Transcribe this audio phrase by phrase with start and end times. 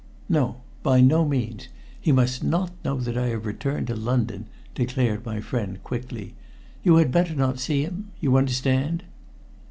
[0.27, 1.67] "No; by no means.
[1.99, 6.33] He must not know that I have returned to London," declared my friend quickly.
[6.83, 9.03] "You had better not see him you understand."